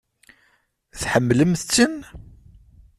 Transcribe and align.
Tḥemmlemt-ten? 1.01 1.95